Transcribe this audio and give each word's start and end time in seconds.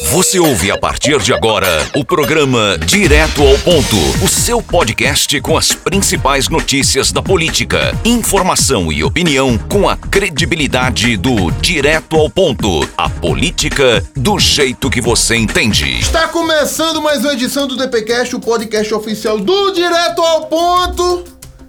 Você 0.00 0.38
ouve 0.38 0.70
a 0.70 0.78
partir 0.78 1.18
de 1.20 1.32
agora 1.34 1.68
o 1.94 2.04
programa 2.04 2.78
Direto 2.78 3.42
ao 3.42 3.58
Ponto, 3.58 3.96
o 4.24 4.28
seu 4.28 4.62
podcast 4.62 5.38
com 5.40 5.56
as 5.56 5.72
principais 5.72 6.48
notícias 6.48 7.12
da 7.12 7.22
política, 7.22 7.94
informação 8.04 8.90
e 8.90 9.04
opinião 9.04 9.58
com 9.58 9.88
a 9.88 9.96
credibilidade 9.96 11.16
do 11.16 11.50
Direto 11.50 12.16
ao 12.16 12.30
Ponto, 12.30 12.88
a 12.96 13.08
política 13.08 14.02
do 14.16 14.38
jeito 14.38 14.88
que 14.88 15.00
você 15.00 15.36
entende. 15.36 15.98
Está 16.00 16.26
começando 16.28 17.02
mais 17.02 17.20
uma 17.20 17.34
edição 17.34 17.66
do 17.66 17.76
DPcast, 17.76 18.34
o 18.34 18.40
podcast 18.40 18.92
oficial 18.94 19.38
do 19.38 19.72
Direto 19.72 20.22
ao 20.22 20.46
Ponto. 20.46 21.24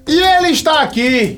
E 0.08 0.18
ele 0.20 0.50
está 0.50 0.82
aqui, 0.82 1.38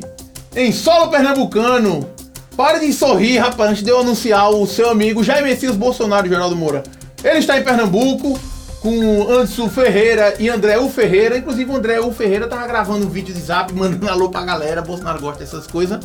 em 0.55 0.71
solo 0.71 1.09
pernambucano. 1.09 2.14
Pare 2.55 2.79
de 2.79 2.93
sorrir, 2.93 3.37
rapaz, 3.37 3.71
antes 3.71 3.83
de 3.83 3.89
eu 3.89 3.99
anunciar 3.99 4.49
o 4.49 4.65
seu 4.65 4.89
amigo 4.89 5.21
Jair 5.21 5.43
Messias 5.43 5.75
Bolsonaro, 5.75 6.25
Geraldo 6.29 6.55
Moura. 6.55 6.83
Ele 7.21 7.39
está 7.39 7.59
em 7.59 7.63
Pernambuco 7.63 8.39
com 8.79 9.29
Anderson 9.29 9.67
Ferreira 9.67 10.35
e 10.39 10.47
André 10.47 10.77
U 10.77 10.89
Ferreira. 10.89 11.37
Inclusive, 11.37 11.69
o 11.69 11.75
André 11.75 11.99
U 11.99 12.13
Ferreira 12.13 12.47
tava 12.47 12.65
gravando 12.65 13.05
um 13.05 13.09
vídeo 13.09 13.33
de 13.33 13.41
zap, 13.41 13.73
mandando 13.75 14.09
alô 14.09 14.29
pra 14.29 14.45
galera. 14.45 14.81
Bolsonaro 14.81 15.19
gosta 15.19 15.43
dessas 15.43 15.67
coisas. 15.67 15.99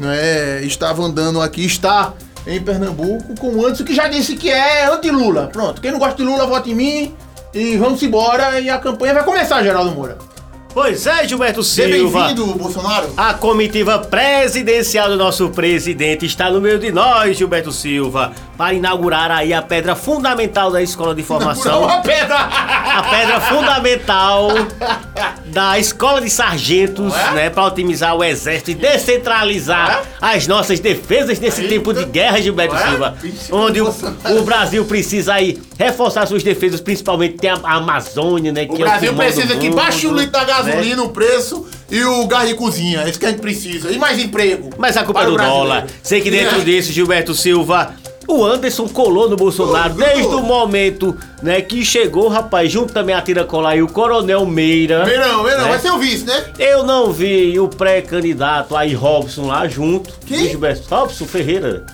É, 0.00 0.60
estava 0.62 1.02
andando 1.02 1.42
aqui, 1.42 1.64
está 1.64 2.14
em 2.46 2.62
Pernambuco 2.62 3.34
com 3.40 3.48
o 3.48 3.66
Anderson, 3.66 3.82
que 3.82 3.94
já 3.94 4.06
disse 4.06 4.36
que 4.36 4.48
é 4.48 4.86
anti-Lula. 4.86 5.48
Pronto, 5.52 5.80
quem 5.80 5.90
não 5.90 5.98
gosta 5.98 6.14
de 6.14 6.22
Lula, 6.22 6.46
vota 6.46 6.70
em 6.70 6.74
mim. 6.74 7.14
E 7.52 7.76
vamos 7.76 8.00
embora. 8.00 8.60
E 8.60 8.70
a 8.70 8.78
campanha 8.78 9.14
vai 9.14 9.24
começar, 9.24 9.60
Geraldo 9.64 9.90
Moura. 9.90 10.18
Pois 10.72 11.04
é, 11.06 11.26
Gilberto 11.26 11.62
Seja 11.64 11.96
Silva. 11.96 12.26
bem-vindo, 12.26 12.46
Bolsonaro. 12.54 13.12
A 13.16 13.34
comitiva 13.34 13.98
presidencial 13.98 15.08
do 15.08 15.16
nosso 15.16 15.48
presidente 15.50 16.24
está 16.26 16.48
no 16.48 16.60
meio 16.60 16.78
de 16.78 16.92
nós, 16.92 17.36
Gilberto 17.36 17.72
Silva, 17.72 18.32
para 18.56 18.72
inaugurar 18.74 19.30
aí 19.32 19.52
a 19.52 19.60
pedra 19.60 19.96
fundamental 19.96 20.70
da 20.70 20.80
escola 20.80 21.14
de 21.14 21.22
formação. 21.24 21.82
Uma 21.82 22.00
pedra! 22.02 22.36
A 22.38 23.02
pedra 23.02 23.40
fundamental 23.40 24.48
da 25.46 25.78
escola 25.78 26.20
de 26.20 26.30
sargentos, 26.30 27.12
Ué? 27.12 27.30
né, 27.32 27.50
para 27.50 27.64
otimizar 27.66 28.14
o 28.16 28.22
exército 28.24 28.70
e 28.70 28.74
descentralizar 28.74 30.02
as 30.20 30.46
nossas 30.46 30.80
defesas 30.80 31.38
nesse 31.38 31.62
Eita. 31.62 31.74
tempo 31.74 31.92
de 31.92 32.04
guerra, 32.04 32.40
Gilberto 32.40 32.74
Ué? 32.74 32.88
Silva, 32.88 33.16
Vixe, 33.20 33.52
onde 33.52 33.80
o, 33.80 33.88
o 34.38 34.42
Brasil 34.42 34.84
precisa 34.84 35.34
aí 35.34 35.60
reforçar 35.78 36.26
suas 36.26 36.42
defesas, 36.42 36.80
principalmente 36.80 37.36
tem 37.36 37.50
a 37.50 37.60
a 37.62 37.74
Amazônia, 37.74 38.52
né, 38.52 38.66
O 38.68 38.74
que 38.74 38.82
Brasil 38.82 39.10
é 39.10 39.12
do 39.12 39.16
precisa 39.18 39.56
que 39.56 39.70
baixe 39.70 40.06
o 40.06 40.14
litro 40.14 40.32
da 40.32 40.40
né? 40.40 40.46
gasolina, 40.46 41.02
o 41.02 41.10
preço 41.10 41.66
e 41.90 42.02
o 42.04 42.26
gás 42.26 42.48
de 42.48 42.54
cozinha. 42.54 43.02
É 43.02 43.08
isso 43.10 43.18
que 43.18 43.26
a 43.26 43.30
gente 43.30 43.40
precisa. 43.40 43.90
E 43.90 43.98
mais 43.98 44.18
emprego. 44.18 44.70
Mas 44.78 44.96
a 44.96 45.04
culpa 45.04 45.22
é 45.22 45.26
do 45.26 45.34
o 45.34 45.36
dólar. 45.36 45.86
Sei 46.02 46.20
que 46.20 46.30
dentro 46.30 46.56
É. 46.60 46.64
disso, 46.64 46.92
Gilberto 46.92 47.34
Silva, 47.34 47.94
o 48.26 48.44
Anderson 48.44 48.88
colou 48.88 49.28
no 49.28 49.36
Bolsonaro 49.36 49.94
desde 49.94 50.34
o 50.34 50.42
momento, 50.42 51.16
né, 51.42 51.60
que 51.60 51.84
chegou, 51.84 52.28
rapaz, 52.28 52.70
junto 52.70 52.92
também 52.92 53.14
a 53.14 53.20
Tira 53.22 53.44
Colar 53.44 53.76
e 53.76 53.82
o 53.82 53.88
Coronel 53.88 54.46
Meira. 54.46 55.04
Verão, 55.04 55.42
verão, 55.42 55.64
né? 55.64 55.68
vai 55.68 55.78
ser 55.78 55.90
o 55.90 55.98
vice, 55.98 56.24
né? 56.24 56.44
Eu 56.58 56.84
não 56.84 57.12
vi 57.12 57.58
o 57.58 57.68
pré-candidato 57.68 58.76
aí, 58.76 58.94
Robson, 58.94 59.46
lá 59.46 59.66
junto. 59.66 60.12
Quem? 60.26 60.48
Gilberto? 60.48 60.88
Robson 60.88 61.26
Ferreira. 61.26 61.84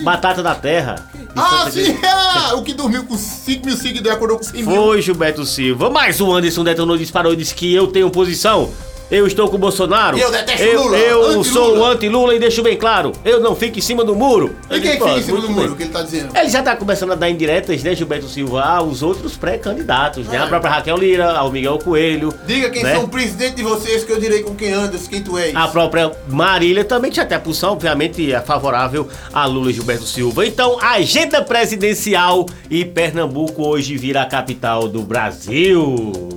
Batata 0.00 0.42
da 0.42 0.54
Terra. 0.54 1.06
Ah, 1.36 1.64
Santa 1.64 1.70
sim, 1.70 1.98
ah, 2.02 2.54
o 2.54 2.62
que 2.62 2.72
dormiu 2.72 3.04
com 3.04 3.16
5 3.16 3.66
mil 3.66 3.76
seguidores 3.76 4.16
acordou 4.16 4.38
com 4.38 4.44
100 4.44 4.62
mil. 4.62 4.74
Foi, 4.74 5.02
Gilberto 5.02 5.44
Silva. 5.44 5.90
Mas 5.90 6.20
o 6.20 6.32
Anderson 6.32 6.64
detonou, 6.64 6.96
disparou 6.96 7.34
e 7.34 7.36
disse 7.36 7.54
que 7.54 7.72
eu 7.74 7.86
tenho 7.86 8.10
posição. 8.10 8.70
Eu 9.12 9.26
estou 9.26 9.46
com 9.46 9.56
o 9.56 9.58
Bolsonaro. 9.58 10.16
Eu 10.16 10.30
detesto 10.30 10.62
eu, 10.62 10.84
Lula, 10.84 10.96
Eu 10.96 11.22
anti-Lula. 11.24 11.44
sou 11.44 11.76
o 11.76 11.84
anti-Lula 11.84 12.34
e 12.34 12.38
deixo 12.38 12.62
bem 12.62 12.78
claro. 12.78 13.12
Eu 13.22 13.40
não 13.40 13.54
fico 13.54 13.78
em 13.78 13.82
cima 13.82 14.02
do 14.02 14.16
muro. 14.16 14.56
E 14.70 14.80
quem 14.80 14.92
é 14.92 14.94
fica 14.94 15.10
em 15.10 15.22
cima 15.22 15.38
do 15.38 15.50
muro, 15.50 15.68
bem. 15.68 15.76
que 15.76 15.82
ele 15.82 15.90
tá 15.90 16.00
dizendo? 16.00 16.34
Ele 16.34 16.48
já 16.48 16.62
tá 16.62 16.74
começando 16.74 17.12
a 17.12 17.14
dar 17.14 17.28
indiretas, 17.28 17.82
né, 17.82 17.94
Gilberto 17.94 18.26
Silva, 18.26 18.62
aos 18.62 19.02
outros 19.02 19.36
pré-candidatos, 19.36 20.26
né? 20.28 20.38
A 20.38 20.46
própria 20.46 20.70
Raquel 20.70 20.96
Lira, 20.96 21.30
ao 21.30 21.52
Miguel 21.52 21.78
Coelho. 21.78 22.32
Diga 22.46 22.70
quem 22.70 22.82
né? 22.82 22.94
são 22.94 23.04
o 23.04 23.08
presidente 23.08 23.56
de 23.56 23.62
vocês, 23.62 24.02
que 24.02 24.12
eu 24.12 24.18
direi 24.18 24.42
com 24.42 24.54
quem 24.54 24.72
andas, 24.72 25.06
quem 25.06 25.22
tu 25.22 25.36
és. 25.36 25.54
A 25.54 25.68
própria 25.68 26.10
Marília 26.26 26.82
também 26.82 27.10
tinha 27.10 27.24
até 27.24 27.34
a 27.34 27.40
posição, 27.40 27.72
obviamente, 27.72 28.32
é 28.32 28.40
favorável 28.40 29.06
a 29.30 29.44
Lula 29.44 29.70
e 29.70 29.74
Gilberto 29.74 30.04
Silva. 30.04 30.46
Então, 30.46 30.78
agenda 30.80 31.42
presidencial 31.42 32.46
e 32.70 32.82
Pernambuco 32.82 33.62
hoje 33.62 33.94
vira 33.94 34.22
a 34.22 34.26
capital 34.26 34.88
do 34.88 35.02
Brasil. 35.02 36.31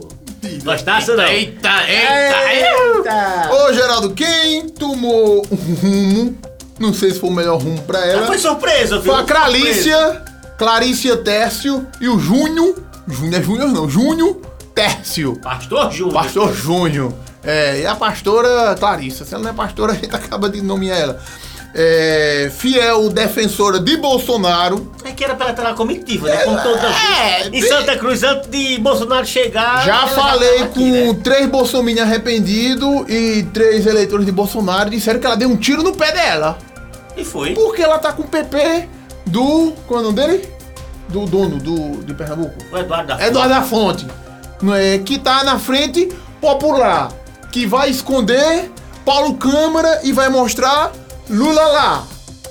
Gostasse 0.66 1.12
ou 1.12 1.18
não? 1.18 1.26
Eita, 1.28 1.70
eita, 1.88 2.54
eita! 2.54 3.54
Ô, 3.54 3.72
Geraldo, 3.74 4.10
quem 4.16 4.68
tomou 4.68 5.46
um 5.52 5.56
rumo, 5.76 6.38
não 6.80 6.92
sei 6.92 7.12
se 7.12 7.20
foi 7.20 7.30
o 7.30 7.34
melhor 7.34 7.62
rumo 7.62 7.80
pra 7.84 8.04
ela, 8.04 8.26
Foi 8.26 8.40
surpresa, 8.40 8.98
viu? 9.00 9.14
foi 9.14 9.22
a 9.22 9.24
Clarícia, 9.26 10.24
Clarícia 10.58 11.18
Tércio 11.18 11.86
e 12.02 12.10
o 12.10 12.18
Júnior, 12.20 12.76
Júnior 13.08 13.40
é 13.40 13.44
Júnior 13.44 13.70
não, 13.70 13.88
Júnior 13.88 14.38
Tércio. 14.74 15.40
Pastor 15.40 15.92
Júnior. 15.92 16.14
Pastor 16.24 16.54
Júnior. 16.54 17.14
É, 17.44 17.82
e 17.82 17.86
a 17.86 17.94
pastora 17.96 18.76
Clarissa. 18.80 19.24
Se 19.24 19.36
ela 19.36 19.44
não 19.44 19.52
é 19.52 19.54
pastora, 19.54 19.94
a 19.94 19.96
gente 19.96 20.14
acaba 20.16 20.50
de 20.50 20.62
nomear 20.64 20.98
ela. 21.00 21.22
É, 21.78 22.50
fiel 22.58 23.10
defensora 23.10 23.82
de 23.82 23.98
Bolsonaro. 23.98 24.90
É 25.04 25.12
que 25.12 25.26
era 25.26 25.36
pra 25.36 25.48
ela 25.48 25.52
estar 25.52 25.64
na 25.64 25.74
comitiva, 25.74 26.30
né? 26.30 26.38
Como 26.38 26.62
toda 26.62 26.88
É. 26.88 27.50
Em 27.52 27.62
Santa 27.62 27.98
Cruz, 27.98 28.24
antes 28.24 28.50
de 28.50 28.78
Bolsonaro 28.80 29.26
chegar. 29.26 29.84
Já 29.86 30.08
falei 30.08 30.62
aqui, 30.62 30.74
com 30.74 31.14
né? 31.14 31.20
três 31.22 31.50
bolsominions 31.50 32.08
arrependidos 32.08 33.04
e 33.10 33.46
três 33.54 33.86
eleitores 33.86 34.26
de 34.26 34.32
Bolsonaro. 34.32 34.90
Disseram 34.90 35.20
que 35.20 35.26
ela 35.26 35.36
deu 35.36 35.50
um 35.50 35.58
tiro 35.58 35.84
no 35.84 35.94
pé 35.94 36.14
dela. 36.14 36.58
E 37.18 37.26
foi. 37.26 37.54
Porque 37.54 37.82
ela 37.82 38.00
tá 38.00 38.14
com 38.14 38.24
o 38.24 38.28
PP 38.28 38.88
do. 39.26 39.74
Qual 39.86 40.00
é 40.00 40.04
o 40.04 40.06
nome 40.06 40.16
dele? 40.16 40.50
Do 41.10 41.26
dono 41.26 41.58
do, 41.58 42.04
de 42.06 42.14
Pernambuco. 42.14 42.56
O 42.72 42.78
Eduardo 42.78 43.08
da 43.08 43.28
Eduardo 43.28 43.54
da 43.54 43.62
Fonte, 43.62 44.08
não 44.62 44.74
é, 44.74 44.98
que 44.98 45.20
tá 45.20 45.44
na 45.44 45.60
frente 45.60 46.10
popular, 46.40 47.12
que 47.52 47.66
vai 47.66 47.90
esconder 47.90 48.72
Paulo 49.04 49.36
Câmara 49.36 50.00
e 50.04 50.14
vai 50.14 50.30
mostrar 50.30 50.92
Lula 51.30 51.62
lá. 51.68 52.08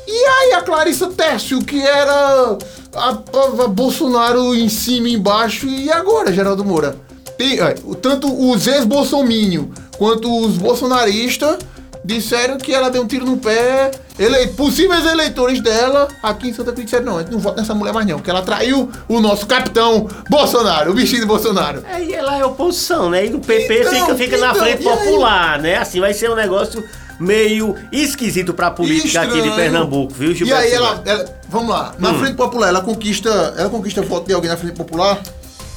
E 0.07 0.13
aí 0.27 0.53
a 0.55 0.63
Clarissa 0.63 1.09
Tércio, 1.09 1.61
que 1.65 1.81
era 1.81 2.59
a, 2.95 3.09
a- 3.11 3.65
a 3.65 3.69
Bolsonaro 3.69 4.55
em 4.55 4.69
cima 4.69 5.09
e 5.09 5.15
embaixo, 5.15 5.67
e 5.67 5.91
agora, 5.91 6.33
Geraldo 6.33 6.65
Moura? 6.65 6.97
Tem, 7.39 7.59
é, 7.61 7.75
tanto 8.01 8.29
os 8.51 8.67
ex-bolsominion 8.67 9.65
quanto 9.99 10.31
os 10.47 10.57
bolsonaristas 10.57 11.59
disseram 12.05 12.59
que 12.59 12.73
ela 12.73 12.91
deu 12.91 13.03
um 13.03 13.07
tiro 13.07 13.25
no 13.25 13.39
pé. 13.39 13.91
Ele, 14.17 14.47
possíveis 14.49 15.05
eleitores 15.07 15.61
dela 15.61 16.07
aqui 16.23 16.49
em 16.51 16.53
Santa 16.53 16.71
Cruz 16.71 16.85
disseram: 16.85 17.07
não, 17.07 17.17
a 17.17 17.23
gente 17.23 17.33
não 17.33 17.39
vota 17.41 17.61
nessa 17.61 17.75
mulher 17.75 17.93
mais 17.93 18.07
não, 18.07 18.17
porque 18.19 18.31
ela 18.31 18.43
traiu 18.43 18.89
o 19.09 19.21
nosso 19.21 19.47
capitão 19.47 20.07
Bolsonaro, 20.31 20.91
o 20.93 20.95
bichinho 20.95 21.23
de 21.23 21.27
Bolsonaro. 21.27 21.83
É, 21.91 22.05
e 22.05 22.15
ela 22.15 22.37
é 22.39 22.45
oposição, 22.45 23.11
né? 23.11 23.27
E 23.27 23.35
o 23.35 23.41
PP 23.41 23.81
Então, 23.81 23.93
fica, 24.01 24.15
fica 24.17 24.39
na 24.39 24.51
então, 24.51 24.63
frente 24.63 24.83
e 24.85 24.89
aí? 24.89 24.97
popular, 24.99 25.59
né? 25.59 25.79
Assim, 25.79 25.99
vai 25.99 26.15
ser 26.15 26.31
um 26.31 26.37
negócio 26.37 26.85
meio 27.21 27.75
esquisito 27.93 28.53
pra 28.55 28.71
política 28.71 29.23
aqui 29.23 29.33
de 29.33 29.39
Estranho. 29.49 29.57
Pernambuco, 29.57 30.13
viu, 30.15 30.33
E 30.33 30.35
Gilberto? 30.35 30.63
aí 30.63 30.71
Silva? 30.71 30.85
ela, 30.87 31.03
ela- 31.05 31.25
vamos 31.49 31.69
lá, 31.71 31.95
na 31.99 32.15
frente 32.15 32.35
popular, 32.35 32.69
ela 32.69 32.81
conquista, 32.81 33.55
ela 33.57 33.69
conquista 33.71 34.03
voto 34.03 34.27
de 34.27 34.33
alguém 34.35 34.51
na 34.51 34.57
frente 34.57 34.75
popular? 34.77 35.21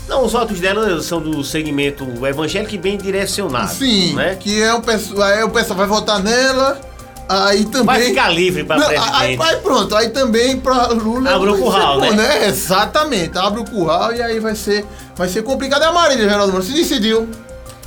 Não, 0.07 0.23
os 0.25 0.31
votos 0.31 0.59
dela 0.59 1.01
são 1.01 1.19
do 1.21 1.43
segmento 1.43 2.07
evangélico 2.25 2.73
e 2.73 2.77
bem 2.77 2.97
direcionado. 2.97 3.73
Sim, 3.73 4.13
Né? 4.15 4.35
que 4.39 4.61
é 4.61 4.73
o 4.73 4.81
pessoal, 4.81 5.21
aí 5.23 5.43
o 5.43 5.49
pessoal 5.49 5.77
vai 5.77 5.85
votar 5.87 6.23
nela, 6.23 6.79
aí 7.27 7.65
também 7.65 7.85
Vai 7.85 8.01
ficar 8.03 8.29
livre 8.29 8.63
pra 8.63 8.77
Não, 8.77 8.85
presidente. 8.87 9.13
aí, 9.15 9.37
aí 9.39 9.57
pronto, 9.57 9.93
aí 9.95 10.09
também 10.09 10.57
pra 10.61 10.87
Lula. 10.87 11.35
Abre 11.35 11.49
o 11.49 11.57
curral, 11.57 11.99
né? 11.99 12.47
Exatamente, 12.47 13.37
abre 13.37 13.59
o 13.59 13.65
curral 13.65 14.13
e 14.15 14.21
aí 14.21 14.39
vai 14.39 14.55
ser, 14.55 14.85
vai 15.13 15.27
ser 15.27 15.43
complicado. 15.43 15.81
E 15.81 15.85
a 15.85 15.91
Marília, 15.91 16.23
Geraldo 16.29 16.53
Moura, 16.53 16.65
se 16.65 16.71
decidiu. 16.73 17.27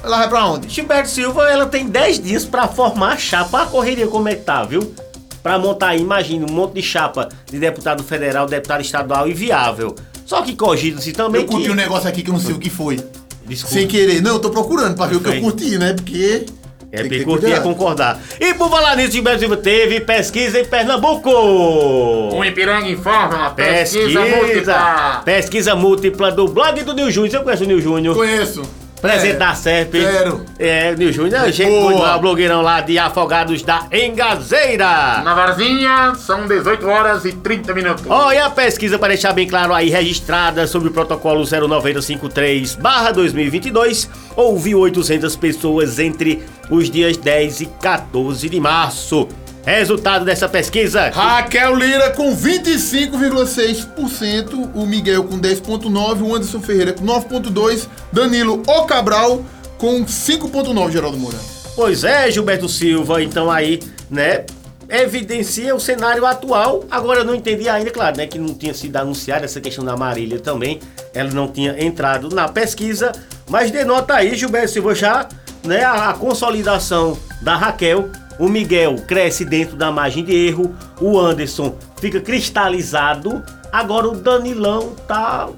Ela 0.03 0.19
vai 0.19 0.28
pra 0.28 0.47
onde? 0.47 0.69
Gilberto 0.69 1.09
Silva, 1.09 1.49
ela 1.50 1.66
tem 1.66 1.87
10 1.87 2.21
dias 2.21 2.44
pra 2.44 2.66
formar 2.66 3.12
a 3.12 3.16
chapa. 3.19 3.62
A 3.62 3.66
correria 3.66 4.06
como 4.06 4.28
é 4.28 4.34
que 4.34 4.43
tá, 4.44 4.62
viu? 4.65 4.94
Pra 5.43 5.59
montar 5.59 5.88
aí, 5.88 6.00
imagina, 6.00 6.47
um 6.49 6.53
monte 6.53 6.75
de 6.75 6.83
chapa 6.83 7.28
de 7.50 7.59
deputado 7.59 8.03
federal, 8.03 8.47
deputado 8.47 8.81
estadual 8.81 9.28
inviável. 9.28 9.95
Só 10.24 10.42
que 10.42 10.54
cogita-se 10.54 11.13
também 11.13 11.42
Eu 11.42 11.48
curti 11.48 11.66
que... 11.66 11.71
um 11.72 11.74
negócio 11.74 12.09
aqui 12.09 12.22
que 12.22 12.30
eu 12.30 12.34
não 12.34 12.41
sei 12.41 12.54
o 12.54 12.59
que 12.59 12.71
foi. 12.71 12.98
Desculpa. 13.45 13.74
Sem 13.74 13.86
querer. 13.89 14.22
Não, 14.22 14.34
eu 14.34 14.39
tô 14.39 14.51
procurando 14.51 14.95
pra 14.95 15.07
ver 15.07 15.16
o 15.16 15.21
que 15.21 15.28
eu 15.28 15.41
curti, 15.41 15.77
né? 15.77 15.92
Porque. 15.95 16.47
É, 16.92 17.04
bem 17.04 17.22
curtir 17.22 17.53
é 17.53 17.60
concordar. 17.60 18.21
E 18.41 18.53
por 18.54 18.69
falar 18.69 18.97
nisso, 18.97 19.13
Gilberto 19.13 19.41
Silva 19.41 19.57
teve 19.57 20.01
pesquisa 20.01 20.60
em 20.60 20.65
Pernambuco. 20.65 21.30
O 21.30 22.45
Ipiranga 22.45 22.89
informa, 22.89 23.51
pesquisa, 23.51 24.21
múltipla. 24.21 25.22
Pesquisa 25.24 25.74
múltipla 25.77 26.33
do 26.33 26.48
blog 26.48 26.83
do 26.83 26.92
Nil 26.95 27.10
Júnior. 27.10 27.30
Você 27.30 27.39
conhece 27.45 27.63
o 27.63 27.66
Nil 27.66 27.80
Júnior? 27.80 28.16
Conheço. 28.16 28.63
Presente 29.00 29.36
É. 29.36 29.38
da 29.38 29.54
SERP. 29.54 29.92
Quero. 29.92 30.44
É, 30.58 30.94
Nil 30.94 31.12
Júnior 31.12 31.48
é 31.48 31.52
gente 31.52 31.70
boa, 31.70 32.18
blogueirão 32.18 32.60
lá 32.62 32.80
de 32.80 32.98
Afogados 32.98 33.62
da 33.62 33.86
Engazeira. 33.91 35.22
Na 35.24 35.34
Varzinha, 35.34 36.14
são 36.16 36.47
18 36.47 36.86
horas 36.86 37.24
e 37.24 37.32
30 37.32 37.72
minutos. 37.74 38.04
Olha 38.06 38.47
a 38.47 38.50
pesquisa 38.50 38.98
para 38.98 39.08
deixar 39.08 39.32
bem 39.32 39.48
claro 39.48 39.72
aí, 39.72 39.88
registrada 39.88 40.66
sobre 40.66 40.88
o 40.88 40.92
protocolo 40.92 41.42
0953-2022, 41.44 44.08
ouviu 44.36 44.80
800 44.80 45.34
pessoas 45.36 45.98
entre 45.98 46.42
os 46.68 46.91
dias 46.91 47.16
10 47.16 47.60
e 47.62 47.66
14 47.66 48.48
de 48.48 48.60
março. 48.60 49.26
Resultado 49.65 50.24
dessa 50.24 50.48
pesquisa. 50.48 51.10
Raquel 51.10 51.77
Lira 51.77 52.10
com 52.10 52.34
25,6%, 52.34 54.71
o 54.74 54.86
Miguel 54.86 55.24
com 55.24 55.39
10,9%, 55.39 56.22
o 56.22 56.34
Anderson 56.34 56.60
Ferreira 56.60 56.92
com 56.92 57.04
9,2%, 57.04 57.86
Danilo 58.12 58.62
O 58.66 58.84
Cabral 58.84 59.45
com 59.78 60.04
5,9%, 60.04 60.91
Geraldo 60.91 61.18
Moura. 61.18 61.39
Pois 61.77 62.03
é, 62.04 62.30
Gilberto 62.30 62.68
Silva, 62.68 63.22
então 63.22 63.51
aí, 63.51 63.80
né, 64.10 64.45
evidencia 64.89 65.74
o 65.74 65.80
cenário 65.80 66.24
atual. 66.27 66.84
Agora 66.91 67.21
eu 67.21 67.24
não 67.24 67.34
entendi 67.34 67.68
ainda, 67.68 67.91
claro, 67.91 68.16
né, 68.16 68.27
que 68.27 68.39
não 68.39 68.54
tinha 68.54 68.74
sido 68.74 68.97
anunciada 68.97 69.45
essa 69.45 69.60
questão 69.60 69.84
da 69.84 69.97
Marília 69.97 70.41
também, 70.41 70.80
ela 71.15 71.30
não 71.30 71.48
tinha 71.48 71.83
entrado 71.83 72.28
na 72.30 72.48
pesquisa, 72.48 73.12
mas 73.48 73.71
denota 73.71 74.15
aí, 74.15 74.34
Gilberto 74.34 74.72
Silva, 74.72 74.95
já, 74.95 75.28
né, 75.62 75.84
a, 75.84 76.10
a 76.10 76.15
consolidação 76.15 77.16
da 77.41 77.57
Raquel 77.57 78.10
o 78.41 78.48
Miguel 78.48 78.97
cresce 79.07 79.45
dentro 79.45 79.77
da 79.77 79.92
margem 79.92 80.25
de 80.25 80.34
erro, 80.34 80.75
o 81.01 81.21
Anderson 81.21 81.77
fica 82.01 82.21
cristalizado, 82.21 83.42
agora 83.71 84.09
o 84.09 84.16
Danilão 84.16 84.95
tá 85.07 85.48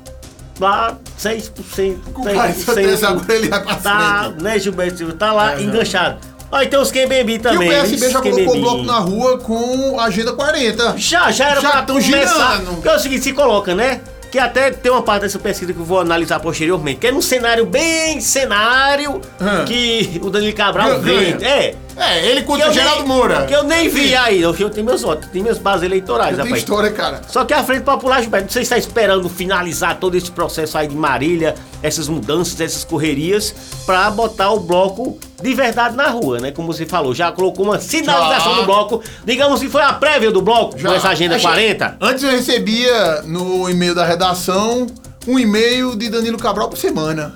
lá 0.59 0.99
6%. 1.19 1.97
Com 2.13 2.25
mais 2.35 2.57
certeza 2.57 3.09
agora 3.09 3.35
ele 3.35 3.49
vai 3.49 3.63
pra 3.63 3.77
tá, 3.77 4.25
frente. 4.25 4.43
né, 4.43 4.59
Gilberto 4.59 4.99
Silva? 4.99 5.13
Tá 5.15 5.33
lá 5.33 5.59
é, 5.59 5.63
enganchado. 5.63 6.19
Aí 6.51 6.67
tem 6.67 6.79
os 6.79 6.91
Kembembi 6.91 7.39
também. 7.39 7.71
E 7.71 7.73
o 7.73 7.83
PSB 7.83 8.11
já 8.11 8.21
colocou 8.21 8.57
o 8.57 8.61
bloco 8.61 8.83
na 8.83 8.99
rua 8.99 9.39
com 9.39 9.99
Agenda 9.99 10.33
40. 10.35 10.99
Já, 10.99 11.31
já 11.31 11.51
era 11.51 11.61
já 11.63 11.71
pra 11.71 11.83
começar. 11.83 12.59
Girando. 12.59 12.75
Porque 12.75 12.89
é 12.89 12.95
o 12.95 12.99
seguinte, 12.99 13.23
se 13.23 13.33
coloca, 13.33 13.75
né? 13.75 14.01
que 14.33 14.39
até 14.39 14.71
tem 14.71 14.91
uma 14.91 15.03
parte 15.03 15.23
dessa 15.25 15.39
pesquisa 15.39 15.75
que 15.75 15.79
eu 15.79 15.85
vou 15.85 16.01
analisar 16.01 16.41
posteriormente, 16.41 16.99
que 16.99 17.07
é 17.07 17.13
num 17.13 17.21
cenário 17.21 17.67
bem 17.67 18.19
cenário 18.19 19.21
Hum. 19.39 19.65
que 19.67 20.19
o 20.23 20.31
Danilo 20.31 20.55
Cabral 20.55 21.01
Ganha. 21.01 21.37
vem. 21.37 21.47
É. 21.47 21.75
É, 21.97 22.27
ele 22.27 22.43
contra 22.43 22.71
o 22.71 22.73
Geraldo 22.73 23.01
nem- 23.01 23.09
Moura. 23.09 23.45
Que 23.47 23.55
eu 23.55 23.63
nem 23.65 23.89
vi 23.89 24.15
aí. 24.15 24.41
Eu, 24.41 24.55
eu 24.57 24.71
tenho 24.71 24.87
meus 24.87 25.03
votos, 25.03 25.29
tenho 25.31 25.45
minhas 25.45 25.59
bases 25.59 25.85
eleitorais, 25.85 26.35
Tem 26.37 26.45
rapaz. 26.45 26.59
história, 26.63 26.91
cara. 26.91 27.21
Só 27.29 27.45
que 27.45 27.53
a 27.53 27.63
Frente 27.63 27.83
Popular, 27.83 28.21
Gilberto, 28.23 28.53
você 28.53 28.61
está 28.61 28.79
esperando 28.79 29.29
finalizar 29.29 29.97
todo 29.99 30.17
esse 30.17 30.31
processo 30.31 30.79
aí 30.79 30.89
de 30.89 30.97
Marília, 30.97 31.55
essas 31.83 32.09
mudanças, 32.09 32.61
essas 32.61 32.85
correrias, 32.85 33.55
pra 33.85 34.11
botar 34.11 34.51
o 34.53 34.61
bloco 34.61 35.19
de 35.43 35.55
verdade 35.55 35.97
na 35.97 36.09
rua, 36.09 36.39
né? 36.39 36.51
Como 36.53 36.73
você 36.73 36.87
falou, 36.87 37.15
já 37.15 37.31
colocou 37.33 37.65
uma 37.67 37.79
sinalização 37.81 38.55
Já. 38.55 38.61
do 38.61 38.65
bloco. 38.67 39.03
Digamos 39.25 39.61
que 39.61 39.69
foi 39.69 39.83
a 39.83 39.93
prévia 39.93 40.31
do 40.31 40.41
bloco, 40.41 40.79
Já. 40.79 40.89
com 40.89 40.95
essa 40.95 41.09
Agenda 41.09 41.35
Achei- 41.37 41.49
40. 41.51 41.97
Antes 42.01 42.23
eu 42.25 42.31
recebia 42.31 43.23
no 43.23 43.69
e-mail 43.69 43.95
da 43.95 44.05
redação 44.05 44.87
um 45.27 45.39
e-mail 45.39 45.95
de 45.97 46.09
Danilo 46.09 46.39
Cabral 46.39 46.69
por 46.69 46.79
semana. 46.79 47.35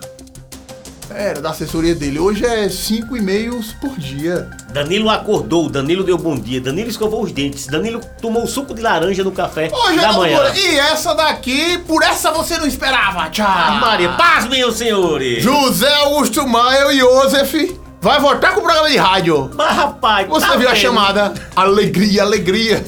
Era 1.19 1.41
da 1.41 1.49
assessoria 1.49 1.95
dele. 1.95 2.19
Hoje 2.19 2.45
é 2.45 2.69
cinco 2.69 3.17
e-mails 3.17 3.73
por 3.81 3.97
dia. 3.99 4.51
Danilo 4.71 5.09
acordou, 5.09 5.67
Danilo 5.71 6.05
deu 6.05 6.19
bom 6.19 6.37
dia, 6.37 6.61
Danilo 6.61 6.91
escovou 6.91 7.23
os 7.23 7.33
dentes, 7.33 7.67
Danilo 7.67 8.03
tomou 8.21 8.47
suco 8.47 8.75
de 8.75 8.83
laranja 8.83 9.25
no 9.25 9.33
café 9.33 9.71
Ô, 9.73 9.87
da 9.87 9.93
Geraldo 9.95 10.19
manhã. 10.19 10.37
Moura, 10.37 10.59
e 10.59 10.79
essa 10.79 11.15
daqui, 11.15 11.79
por 11.87 12.03
essa 12.03 12.31
você 12.33 12.59
não 12.59 12.67
esperava. 12.67 13.31
Tchau. 13.31 13.47
Ah, 13.49 13.79
Maria, 13.81 14.11
paz, 14.11 14.47
meus 14.47 14.77
senhores! 14.77 15.43
José 15.43 15.91
Augusto 15.95 16.47
Maia 16.47 16.93
e 16.93 16.99
Josef 16.99 17.81
vai 17.99 18.21
voltar 18.21 18.53
com 18.53 18.61
o 18.61 18.63
programa 18.65 18.91
de 18.91 18.99
rádio. 18.99 19.51
Mas 19.55 19.75
rapaz, 19.75 20.29
Você 20.29 20.47
tá 20.47 20.57
viu 20.57 20.69
a 20.69 20.73
vendo? 20.73 20.83
chamada? 20.83 21.33
Alegria, 21.57 22.23
alegria. 22.25 22.85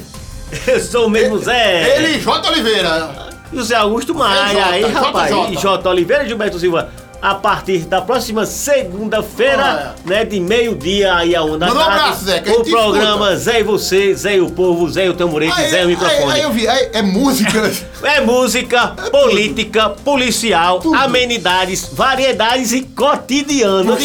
Eu 0.67 0.81
sou 0.81 1.07
o 1.07 1.11
mesmo 1.11 1.39
Zé. 1.39 1.97
Ele, 1.97 2.19
J. 2.21 2.47
Oliveira. 2.51 3.29
José 3.51 3.75
Augusto 3.75 4.15
Maia, 4.15 4.49
JJ, 4.51 4.61
aí 4.61 4.93
rapaz, 4.93 5.35
e 5.51 5.57
J. 5.57 5.89
Oliveira 5.89 6.25
e 6.25 6.29
Gilberto 6.29 6.59
Silva. 6.59 6.91
A 7.21 7.35
partir 7.35 7.79
da 7.81 8.01
próxima 8.01 8.47
segunda-feira, 8.47 9.97
né, 10.05 10.25
de 10.25 10.39
meio-dia 10.39 11.17
aí 11.17 11.35
a 11.35 11.43
onda 11.43 11.67
Manda 11.67 11.81
um 11.81 11.85
tarde, 11.85 12.01
abraço, 12.01 12.25
Zé, 12.25 12.41
que 12.41 12.51
O 12.51 12.65
programa 12.65 13.37
Zé 13.37 13.61
e 13.61 13.63
Você, 13.65 14.15
Zé 14.15 14.37
e 14.37 14.41
o 14.41 14.51
Povo, 14.51 14.89
Zé 14.89 15.07
e 15.07 15.09
o 15.09 15.15
Tamborete, 15.15 15.69
Zé 15.69 15.83
e 15.83 15.85
o 15.87 15.89
microfone. 15.89 16.23
Aí, 16.25 16.31
aí 16.31 16.43
eu 16.43 16.53
vi, 16.53 16.69
aí, 16.69 16.91
é 16.93 17.03
música. 17.03 17.73
É 18.05 18.21
música, 18.21 18.89
política, 19.11 19.91
policial, 19.91 20.79
Tudo. 20.79 20.95
amenidades, 20.95 21.89
variedades 21.93 22.71
e 22.73 22.83
cotidiano. 22.83 23.97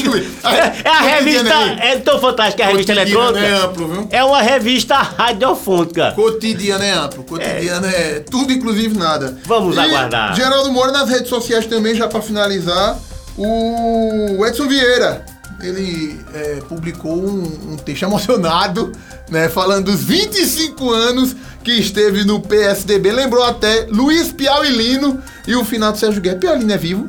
É, 0.43 0.87
é 0.87 0.89
a 0.89 1.01
revista, 1.01 1.55
aí. 1.55 1.79
é 1.79 1.99
tão 1.99 2.19
fantástica 2.19 2.63
a 2.63 2.67
revista 2.67 2.91
eletrônica. 2.91 3.45
é 3.45 3.53
amplo, 3.53 3.87
viu? 3.87 4.07
É 4.09 4.23
uma 4.23 4.41
revista 4.41 4.95
radiofônica. 4.95 6.13
Cotidiano 6.15 6.83
é 6.83 6.91
amplo, 6.91 7.23
cotidiano 7.23 7.85
é, 7.85 8.19
tudo, 8.21 8.51
inclusive 8.51 8.97
nada. 8.97 9.37
Vamos 9.45 9.75
E 9.75 9.79
aguardar. 9.79 10.35
Geraldo 10.35 10.71
Moura 10.71 10.91
nas 10.91 11.09
redes 11.09 11.29
sociais 11.29 11.67
também, 11.67 11.93
já 11.93 12.07
pra 12.07 12.21
finalizar, 12.21 12.97
o 13.37 14.45
Edson 14.45 14.67
Vieira. 14.67 15.25
Ele 15.61 16.19
é, 16.33 16.61
publicou 16.67 17.15
um, 17.15 17.73
um 17.73 17.77
texto 17.77 18.03
emocionado, 18.03 18.91
né? 19.29 19.47
Falando 19.47 19.91
dos 19.91 20.03
25 20.03 20.91
anos 20.91 21.35
que 21.63 21.71
esteve 21.71 22.25
no 22.25 22.41
PSDB. 22.41 23.11
Lembrou 23.11 23.43
até 23.43 23.87
Luiz 23.89 24.31
Piau 24.31 24.65
e 24.65 24.69
Lino 24.69 25.21
e 25.47 25.55
o 25.55 25.63
final 25.63 25.91
do 25.91 25.97
Sérgio 25.97 26.21
Guerra. 26.21 26.37
Piau 26.37 26.55
e 26.55 26.59
Lino 26.59 26.73
é 26.73 26.77
vivo? 26.77 27.07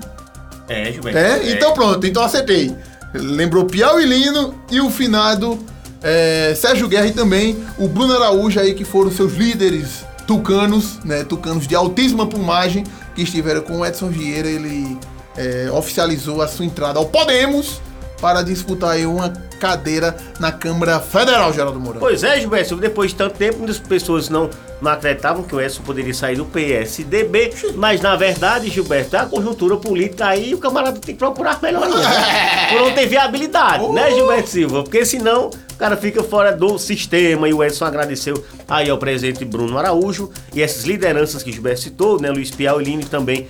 É, 0.69 0.93
Gilberto. 0.93 1.19
É? 1.19 1.51
Então 1.51 1.75
pronto, 1.75 2.07
então 2.07 2.23
acertei. 2.23 2.75
Lembrou 3.13 3.65
Piau 3.65 4.01
e 4.01 4.07
Lino 4.07 4.55
e 4.71 4.81
o 4.81 4.91
finado 4.91 5.59
é, 6.03 6.55
Sérgio 6.55 6.87
Guerra 6.87 7.07
e 7.07 7.13
também 7.13 7.65
o 7.79 7.89
Bruno 7.89 8.15
Araújo 8.15 8.61
aí, 8.61 8.75
que 8.75 8.85
foram 8.85 9.11
seus 9.11 9.35
líderes 9.35 10.05
tucanos, 10.27 10.99
né? 11.05 11.25
Tucanos 11.25 11.67
de 11.67 11.75
altíssima 11.75 12.27
plumagem, 12.27 12.85
que 13.15 13.23
estiveram 13.23 13.63
com 13.63 13.81
o 13.81 13.87
Edson 13.87 14.09
Vieira. 14.09 14.49
Ele 14.49 14.99
é, 15.37 15.71
oficializou 15.71 16.43
a 16.43 16.49
sua 16.49 16.65
entrada 16.65 16.99
ao 16.99 17.07
Podemos 17.07 17.81
para 18.21 18.43
disputar 18.43 18.93
aí 18.93 19.05
uma 19.05 19.31
cadeira 19.61 20.17
na 20.41 20.53
Câmara 20.53 21.01
Federal, 21.01 21.53
Geraldo 21.53 21.81
Moura. 21.81 21.99
Pois 21.99 22.23
é, 22.23 22.41
Gilberto, 22.41 22.69
Silva, 22.69 22.83
depois 22.83 23.11
de 23.11 23.17
tanto 23.17 23.37
tempo, 23.37 23.59
muitas 23.59 23.79
pessoas 23.79 24.29
não, 24.29 24.49
não 24.81 24.91
acreditavam 24.91 25.43
que 25.43 25.55
o 25.55 25.61
Edson 25.61 25.83
poderia 25.83 26.13
sair 26.15 26.37
do 26.37 26.45
PSDB, 26.45 27.53
mas 27.75 28.01
na 28.01 28.17
verdade, 28.17 28.71
Gilberto, 28.71 29.17
é 29.17 29.19
a 29.21 29.27
conjuntura 29.27 29.77
política 29.77 30.27
aí, 30.27 30.55
o 30.55 30.59
camarada 30.59 30.99
tem 30.99 31.15
que 31.15 31.19
procurar 31.19 31.61
melhoria, 31.63 31.97
né? 31.97 32.69
Por 32.73 32.81
não 32.81 32.93
ter 32.93 33.07
viabilidade, 33.07 33.87
né, 33.89 34.11
Gilberto 34.11 34.49
Silva? 34.49 34.83
Porque 34.83 35.05
senão 35.05 35.49
o 35.49 35.77
cara 35.77 35.97
fica 35.97 36.23
fora 36.23 36.53
do 36.53 36.79
sistema 36.79 37.49
e 37.49 37.53
o 37.53 37.63
Edson 37.63 37.85
agradeceu 37.85 38.43
aí 38.69 38.89
ao 38.89 38.99
presidente 38.99 39.45
Bruno 39.45 39.77
Araújo 39.79 40.31
e 40.55 40.63
essas 40.63 40.85
lideranças 40.85 41.43
que 41.43 41.53
Gilberto 41.53 41.81
citou, 41.81 42.21
né, 42.21 42.31
Luiz 42.31 42.51
Piau 42.51 42.81
e 42.81 42.85
Lino 42.85 43.03
e 43.03 43.07
também 43.07 43.49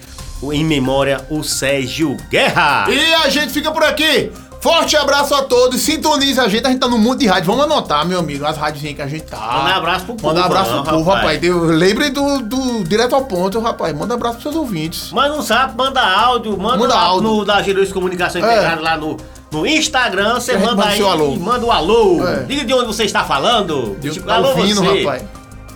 em 0.52 0.64
memória 0.64 1.20
o 1.30 1.42
Sérgio 1.42 2.16
Guerra. 2.30 2.86
E 2.88 3.14
a 3.14 3.28
gente 3.28 3.52
fica 3.52 3.70
por 3.72 3.82
aqui. 3.82 4.30
Forte 4.60 4.96
abraço 4.96 5.34
a 5.34 5.42
todos. 5.42 5.78
Sintonize 5.82 6.40
a 6.40 6.48
gente. 6.48 6.66
A 6.66 6.70
gente 6.70 6.80
tá 6.80 6.88
no 6.88 6.96
mundo 6.96 7.18
de 7.18 7.26
rádio. 7.26 7.44
Vamos 7.44 7.64
anotar, 7.64 8.06
meu 8.06 8.18
amigo, 8.18 8.46
as 8.46 8.56
rádios 8.56 8.94
que 8.94 9.02
a 9.02 9.06
gente 9.06 9.24
tá. 9.24 9.36
Manda 9.36 9.74
um 9.74 9.76
abraço 9.76 10.04
pro 10.06 10.14
povo, 10.14 10.28
Manda 10.28 10.40
um 10.40 10.44
abraço 10.44 10.70
pro 10.70 10.84
povo, 10.84 11.10
rapaz. 11.10 11.38
rapaz. 11.42 11.68
Lembre 11.78 12.08
do, 12.08 12.38
do 12.40 12.84
direto 12.84 13.14
ao 13.14 13.26
ponto, 13.26 13.60
rapaz. 13.60 13.94
Manda 13.94 14.14
abraço 14.14 14.38
pros 14.38 14.42
seus 14.44 14.56
ouvintes. 14.56 15.12
Manda 15.12 15.34
um 15.36 15.42
zap, 15.42 15.76
manda 15.76 16.00
áudio, 16.00 16.56
manda, 16.58 16.78
Manda 16.78 16.94
áudio. 16.98 17.28
no 17.30 17.44
da 17.44 17.60
Gerois 17.60 17.92
Comunicação 17.92 18.40
É. 18.42 18.44
Integrada 18.54 18.80
lá 18.80 18.96
no, 18.96 19.18
no 19.52 19.66
Instagram, 19.66 20.34
você 20.40 20.54
manda 20.56 20.76
manda 20.76 20.86
aí 20.88 21.02
alô. 21.02 21.36
manda 21.36 21.66
o 21.66 21.70
alô. 21.70 22.26
É. 22.26 22.44
Diga 22.44 22.64
de 22.64 22.72
onde 22.72 22.86
você 22.86 23.04
está 23.04 23.22
falando. 23.22 23.98
Eu 24.02 24.12
Tipo, 24.12 24.26
tá 24.26 24.38
ouvindo, 24.38 24.82
você. 24.82 25.02
rapaz. 25.04 25.22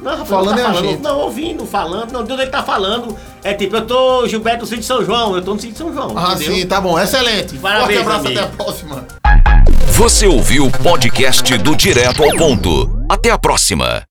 Não, 0.02 0.12
rapaz, 0.12 0.28
Falando 0.28 0.50
não 0.50 0.58
é 0.58 0.62
tá 0.62 0.70
a 0.70 0.74
falando. 0.74 1.00
Não, 1.02 1.18
ouvindo, 1.18 1.66
falando. 1.66 2.12
Não, 2.12 2.24
de 2.24 2.32
onde 2.32 2.42
ele 2.42 2.50
tá 2.50 2.62
falando. 2.62 3.16
É 3.42 3.52
tipo, 3.54 3.76
eu 3.76 3.86
tô 3.86 4.26
Gilberto 4.28 4.64
de 4.66 4.82
São 4.82 5.04
João, 5.04 5.34
eu 5.34 5.42
tô 5.42 5.54
no 5.54 5.60
de 5.60 5.76
São 5.76 5.92
João. 5.92 6.12
Ah, 6.16 6.34
entendeu? 6.34 6.54
sim, 6.54 6.66
tá 6.66 6.80
bom. 6.80 6.98
Excelente. 6.98 7.56
Parabéns, 7.58 8.00
Forte 8.00 8.00
abraço 8.00 8.26
amigo. 8.26 8.40
até 8.40 8.48
a 8.48 8.56
próxima. 8.56 9.06
Você 9.92 10.26
ouviu 10.26 10.66
o 10.66 10.70
podcast 10.70 11.58
do 11.58 11.74
Direto 11.74 12.22
ao 12.22 12.30
Ponto. 12.36 13.04
Até 13.08 13.30
a 13.30 13.38
próxima. 13.38 14.07